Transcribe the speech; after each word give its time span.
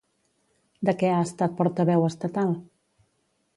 De 0.89 0.95
què 1.03 1.11
ha 1.17 1.19
estat 1.27 1.53
portaveu 1.61 2.09
estatal? 2.09 2.57